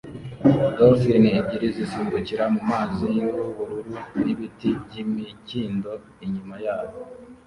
Dolphine 0.77 1.29
ebyiri 1.39 1.67
zisimbukira 1.77 2.43
mu 2.53 2.61
mazi 2.71 3.07
yubururu 3.19 3.93
n'ibiti 4.23 4.69
by'imikindo 4.83 5.91
inyuma 6.25 6.55
yabo 6.65 6.97